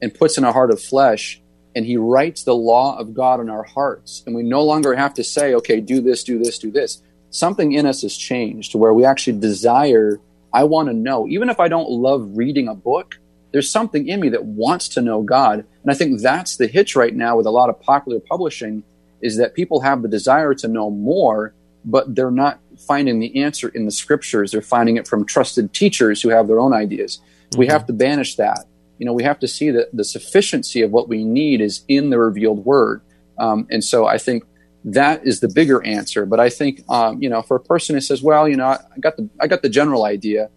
[0.01, 1.41] and puts in a heart of flesh,
[1.75, 5.13] and He writes the law of God in our hearts, and we no longer have
[5.15, 8.77] to say, okay, do this, do this, do this something in us has changed to
[8.77, 10.19] where we actually desire,
[10.53, 11.27] I want to know.
[11.27, 13.15] Even if I don't love reading a book,
[13.51, 15.59] there's something in me that wants to know God.
[15.83, 18.83] And I think that's the hitch right now with a lot of popular publishing
[19.21, 21.53] is that people have the desire to know more,
[21.85, 24.51] but they're not finding the answer in the scriptures.
[24.51, 27.17] They're finding it from trusted teachers who have their own ideas.
[27.51, 27.59] Mm-hmm.
[27.59, 28.65] We have to banish that.
[28.97, 32.09] You know, we have to see that the sufficiency of what we need is in
[32.09, 33.01] the revealed word.
[33.37, 34.43] Um, and so I think
[34.83, 36.25] that is the bigger answer.
[36.25, 38.99] But I think, um, you know, for a person who says, "Well, you know, I
[38.99, 40.49] got the I got the general idea,"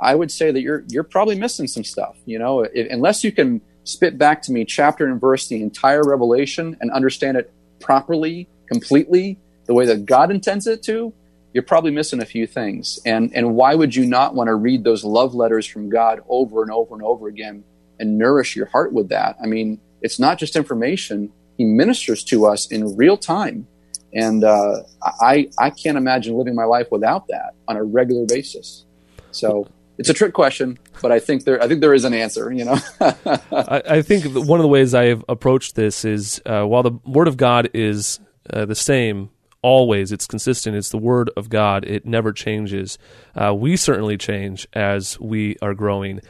[0.00, 2.16] I would say that you're you're probably missing some stuff.
[2.26, 6.02] You know, if, unless you can spit back to me chapter and verse the entire
[6.02, 11.12] Revelation and understand it properly, completely, the way that God intends it to,
[11.52, 12.98] you're probably missing a few things.
[13.06, 16.62] And and why would you not want to read those love letters from God over
[16.62, 17.64] and over and over again
[17.98, 19.36] and nourish your heart with that?
[19.42, 23.66] I mean, it's not just information; He ministers to us in real time,
[24.12, 24.82] and uh,
[25.20, 28.84] I I can't imagine living my life without that on a regular basis.
[29.30, 29.66] So
[29.98, 32.52] it's a trick question, but I think there I think there is an answer.
[32.52, 36.64] You know, I, I, think one of the ways I have approached this is uh,
[36.64, 38.20] while the Word of God is
[38.52, 39.30] uh, the same
[39.64, 40.12] always.
[40.12, 40.76] It's consistent.
[40.76, 41.86] It's the word of God.
[41.86, 42.98] It never changes.
[43.34, 46.20] Uh, we certainly change as we are growing.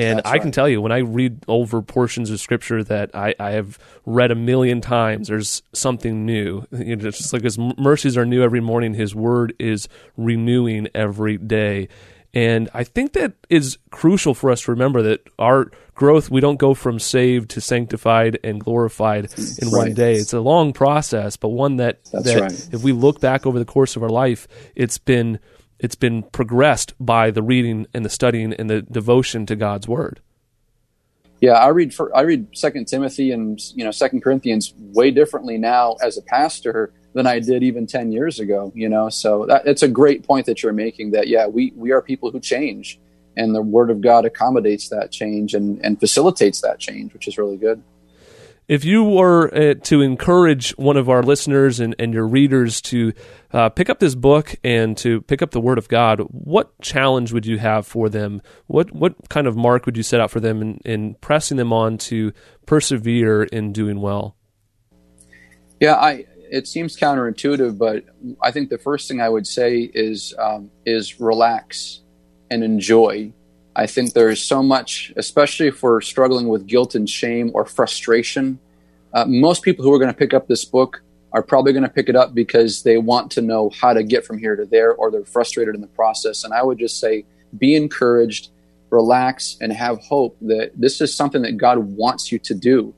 [0.00, 0.42] And That's I right.
[0.42, 4.30] can tell you, when I read over portions of scripture that I, I have read
[4.30, 6.64] a million times, there's something new.
[6.80, 11.36] You know, just like His mercies are new every morning, His word is renewing every
[11.36, 11.88] day.
[12.32, 16.58] And I think that is crucial for us to remember that our growth, we don't
[16.58, 19.26] go from saved to sanctified and glorified
[19.60, 19.88] in right.
[19.88, 20.14] one day.
[20.14, 22.68] It's a long process, but one that, that right.
[22.72, 25.40] if we look back over the course of our life, it's been
[25.80, 30.20] it's been progressed by the reading and the studying and the devotion to God's word.
[31.40, 35.56] Yeah, I read for, I read Second Timothy and you know Second Corinthians way differently
[35.58, 39.08] now as a pastor than I did even 10 years ago, you know?
[39.08, 42.30] So that, it's a great point that you're making that, yeah, we, we are people
[42.30, 43.00] who change
[43.36, 47.38] and the word of God accommodates that change and, and facilitates that change, which is
[47.38, 47.82] really good.
[48.70, 53.12] If you were uh, to encourage one of our listeners and, and your readers to
[53.52, 57.32] uh, pick up this book and to pick up the Word of God, what challenge
[57.32, 58.40] would you have for them?
[58.68, 61.72] What what kind of mark would you set out for them in, in pressing them
[61.72, 62.32] on to
[62.64, 64.36] persevere in doing well?
[65.80, 68.04] Yeah, I it seems counterintuitive, but
[68.40, 72.02] I think the first thing I would say is um, is relax
[72.52, 73.32] and enjoy.
[73.80, 77.64] I think there is so much, especially if we're struggling with guilt and shame or
[77.64, 78.58] frustration.
[79.14, 81.00] Uh, most people who are going to pick up this book
[81.32, 84.26] are probably going to pick it up because they want to know how to get
[84.26, 86.44] from here to there, or they're frustrated in the process.
[86.44, 87.24] And I would just say,
[87.56, 88.50] be encouraged,
[88.90, 92.92] relax, and have hope that this is something that God wants you to do.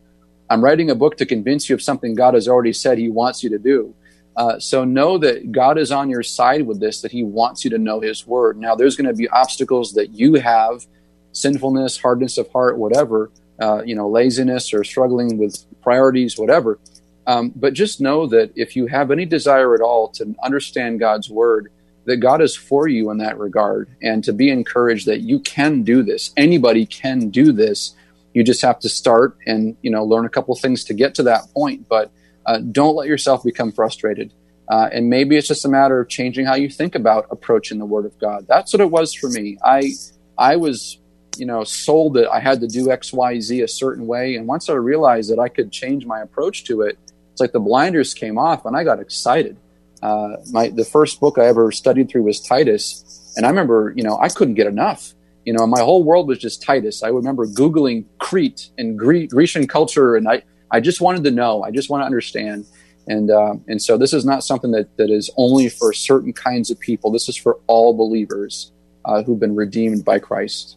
[0.51, 3.45] I'm writing a book to convince you of something God has already said He wants
[3.45, 3.95] you to do.
[4.37, 7.71] Uh, so know that God is on your side with this, that He wants you
[7.71, 8.59] to know His word.
[8.59, 10.87] Now, there's going to be obstacles that you have
[11.33, 16.79] sinfulness, hardness of heart, whatever, uh, you know, laziness or struggling with priorities, whatever.
[17.27, 21.31] Um, but just know that if you have any desire at all to understand God's
[21.31, 21.71] word,
[22.05, 25.83] that God is for you in that regard, and to be encouraged that you can
[25.83, 26.33] do this.
[26.37, 27.95] Anybody can do this
[28.35, 31.23] you just have to start and you know learn a couple things to get to
[31.25, 31.89] that point.
[31.89, 32.11] But
[32.47, 34.33] uh, don't let yourself become frustrated.
[34.69, 37.85] Uh, and maybe it's just a matter of changing how you think about approaching the
[37.85, 38.47] Word of God.
[38.49, 39.59] That's what it was for me.
[39.65, 39.93] I
[40.39, 40.99] I was
[41.37, 44.47] you know sold that I had to do X Y Z a certain way, and
[44.47, 46.99] once I realized that I could change my approach to it,
[47.33, 49.57] it's like the blinders came off, and I got excited.
[50.01, 54.05] Uh, my the first book I ever studied through was Titus, and I remember you
[54.05, 55.15] know I couldn't get enough.
[55.45, 57.03] You know, my whole world was just Titus.
[57.03, 61.63] I remember Googling Crete and Gre- Grecian culture, and I, I just wanted to know.
[61.63, 62.67] I just want to understand.
[63.07, 66.71] And, uh, and so this is not something that, that is only for certain kinds
[66.71, 67.11] of people.
[67.11, 68.73] This is for all believers
[69.05, 70.77] uh, who've been redeemed by Christ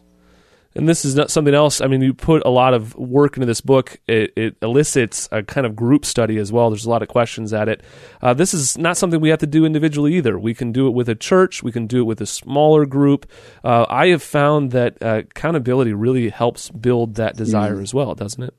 [0.76, 1.80] and this is not something else.
[1.80, 3.98] I mean, you put a lot of work into this book.
[4.06, 6.68] It, it elicits a kind of group study as well.
[6.68, 7.82] There's a lot of questions at it.
[8.20, 10.38] Uh, this is not something we have to do individually either.
[10.38, 11.62] We can do it with a church.
[11.62, 13.30] We can do it with a smaller group.
[13.64, 17.82] Uh, I have found that uh, accountability really helps build that desire mm.
[17.82, 18.54] as well, doesn't it?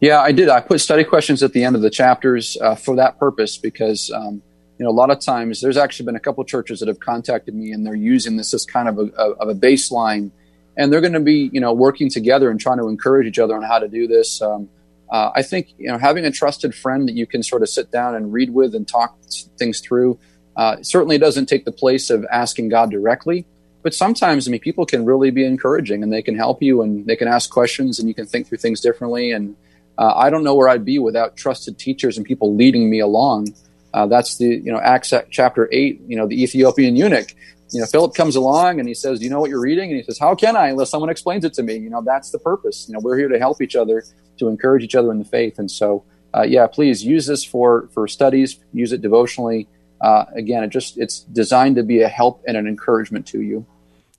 [0.00, 0.48] Yeah, I did.
[0.48, 4.10] I put study questions at the end of the chapters uh, for that purpose because.
[4.10, 4.42] Um,
[4.80, 7.52] you know, a lot of times there's actually been a couple churches that have contacted
[7.52, 10.30] me and they're using this as kind of a, of a baseline
[10.78, 13.54] and they're going to be you know working together and trying to encourage each other
[13.54, 14.40] on how to do this.
[14.40, 14.70] Um,
[15.10, 17.90] uh, I think you know having a trusted friend that you can sort of sit
[17.90, 19.18] down and read with and talk
[19.58, 20.18] things through
[20.56, 23.44] uh, certainly doesn't take the place of asking God directly.
[23.88, 27.06] But sometimes, I mean, people can really be encouraging and they can help you and
[27.06, 29.32] they can ask questions and you can think through things differently.
[29.32, 29.56] And
[29.96, 33.54] uh, I don't know where I'd be without trusted teachers and people leading me along.
[33.94, 36.02] Uh, that's the you know Acts chapter eight.
[36.06, 37.34] You know the Ethiopian eunuch
[37.72, 39.96] you know, Philip comes along and he says, "Do you know what you're reading?" And
[39.96, 42.38] he says, "How can I unless someone explains it to me?" You know, that's the
[42.38, 42.86] purpose.
[42.88, 44.04] You know, we're here to help each other,
[44.38, 45.58] to encourage each other in the faith.
[45.58, 48.58] And so, uh, yeah, please use this for for studies.
[48.74, 49.66] Use it devotionally.
[49.98, 53.66] Uh, again, it just it's designed to be a help and an encouragement to you.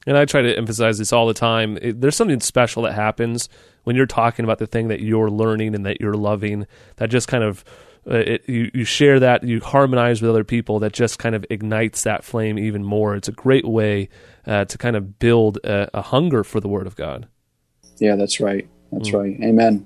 [0.09, 1.77] And I try to emphasize this all the time.
[1.83, 3.47] It, there's something special that happens
[3.83, 6.65] when you're talking about the thing that you're learning and that you're loving.
[6.95, 7.63] That just kind of
[8.09, 11.45] uh, it, you, you share that, you harmonize with other people, that just kind of
[11.51, 13.15] ignites that flame even more.
[13.15, 14.09] It's a great way
[14.47, 17.27] uh, to kind of build a, a, hunger for the Word of God.
[17.97, 18.67] Yeah, that's right.
[18.91, 19.19] That's mm.
[19.19, 19.39] right.
[19.47, 19.85] Amen.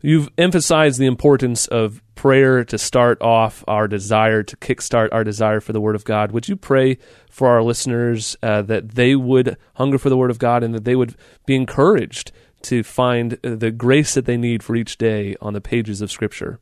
[0.00, 5.58] You've emphasized the importance of prayer to start off our desire, to kickstart our desire
[5.58, 6.30] for the Word of God.
[6.30, 6.98] Would you pray
[7.28, 10.84] for our listeners uh, that they would hunger for the Word of God and that
[10.84, 11.16] they would
[11.46, 12.30] be encouraged
[12.62, 16.60] to find the grace that they need for each day on the pages of Scripture?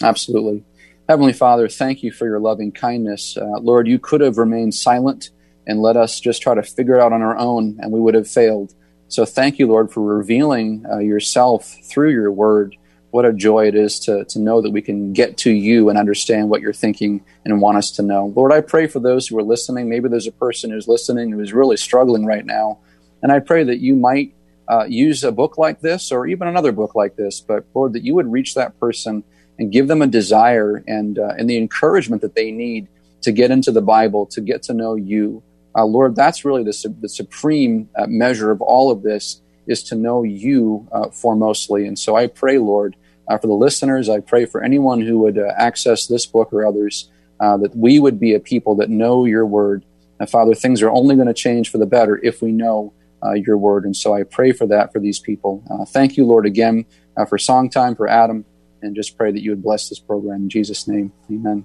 [0.00, 0.64] Absolutely.
[1.08, 3.36] Heavenly Father, thank you for your loving kindness.
[3.36, 5.30] Uh, Lord, you could have remained silent
[5.66, 8.14] and let us just try to figure it out on our own, and we would
[8.14, 8.76] have failed.
[9.08, 12.76] So thank you, Lord, for revealing uh, yourself through your word.
[13.10, 15.98] What a joy it is to, to know that we can get to you and
[15.98, 18.32] understand what you're thinking and want us to know.
[18.36, 19.88] Lord, I pray for those who are listening.
[19.88, 22.78] Maybe there's a person who's listening who is really struggling right now.
[23.22, 24.34] And I pray that you might
[24.68, 28.04] uh, use a book like this or even another book like this, but Lord, that
[28.04, 29.24] you would reach that person
[29.58, 32.88] and give them a desire and, uh, and the encouragement that they need
[33.22, 35.42] to get into the Bible, to get to know you.
[35.74, 39.94] Uh, Lord, that's really the, the supreme uh, measure of all of this is to
[39.94, 41.86] know you uh, foremostly.
[41.86, 42.96] And so I pray, Lord,
[43.28, 46.66] uh, for the listeners, I pray for anyone who would uh, access this book or
[46.66, 47.10] others,
[47.40, 49.84] uh, that we would be a people that know your word.
[50.18, 52.92] And Father, things are only going to change for the better if we know
[53.34, 53.84] your word.
[53.84, 55.62] And so I pray for that for these people.
[55.88, 56.86] thank you, Lord, again
[57.28, 58.44] for Songtime, for Adam,
[58.80, 60.42] and just pray that you would bless this program.
[60.42, 61.64] In Jesus' name, amen.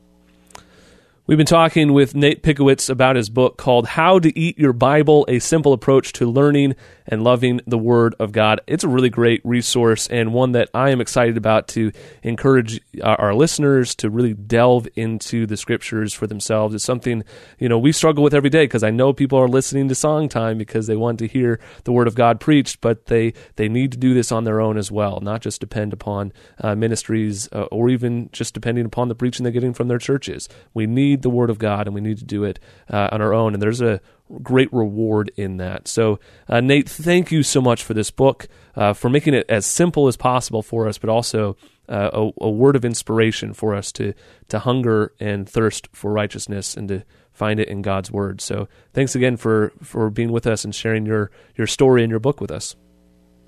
[1.25, 5.25] We've been talking with Nate Pickowicz about his book called How to Eat Your Bible
[5.29, 6.75] A Simple Approach to Learning
[7.07, 8.59] and Loving the Word of God.
[8.67, 11.93] It's a really great resource and one that I am excited about to
[12.23, 16.75] encourage our listeners to really delve into the scriptures for themselves.
[16.75, 17.23] It's something,
[17.57, 20.57] you know, we struggle with every day because I know people are listening to Songtime
[20.57, 23.97] because they want to hear the Word of God preached, but they, they need to
[23.97, 27.89] do this on their own as well, not just depend upon uh, ministries uh, or
[27.89, 30.49] even just depending upon the preaching they're getting from their churches.
[30.73, 32.59] We need the Word of God and we need to do it
[32.89, 33.53] uh, on our own.
[33.53, 34.01] And there's a
[34.41, 35.87] great reward in that.
[35.87, 39.65] So, uh, Nate, thank you so much for this book, uh, for making it as
[39.65, 41.55] simple as possible for us, but also
[41.89, 44.13] uh, a, a, word of inspiration for us to
[44.47, 47.03] to hunger and thirst for righteousness and to
[47.33, 48.39] find it in God's Word.
[48.39, 52.21] So, thanks again for for being with us and sharing your your story and your
[52.21, 52.75] book with us.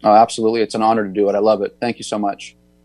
[0.03, 0.61] Oh, absolutely!
[0.61, 1.36] It's an honor to do it.
[1.36, 1.78] I love it.
[1.80, 2.55] Thank you so much.